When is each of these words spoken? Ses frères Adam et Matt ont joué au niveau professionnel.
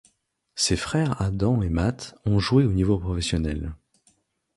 Ses 0.55 0.77
frères 0.77 1.21
Adam 1.21 1.61
et 1.61 1.69
Matt 1.69 2.17
ont 2.25 2.39
joué 2.39 2.65
au 2.65 2.73
niveau 2.73 2.97
professionnel. 2.97 3.75